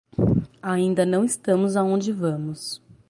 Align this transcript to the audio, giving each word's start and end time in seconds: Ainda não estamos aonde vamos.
Ainda 0.63 1.05
não 1.05 1.23
estamos 1.23 1.75
aonde 1.77 2.11
vamos. 2.11 2.81